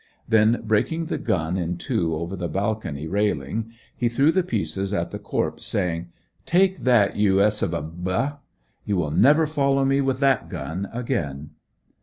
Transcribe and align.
Then 0.27 0.63
breaking 0.65 1.05
the 1.05 1.19
gun 1.19 1.57
in 1.57 1.77
two 1.77 2.15
over 2.15 2.35
the 2.35 2.47
balcony 2.47 3.05
railing 3.05 3.71
he 3.95 4.09
threw 4.09 4.31
the 4.31 4.41
pieces 4.41 4.95
at 4.95 5.11
the 5.11 5.19
corpse, 5.19 5.63
saying: 5.63 6.07
"Take 6.47 6.79
that 6.79 7.17
you 7.17 7.39
s 7.39 7.61
of 7.61 7.71
a 7.71 7.83
b 7.83 8.09
h! 8.09 8.31
You 8.83 8.95
will 8.97 9.11
never 9.11 9.45
follow 9.45 9.85
me 9.85 10.01
with 10.01 10.19
that 10.21 10.49
gun 10.49 10.89
again!" 10.91 11.51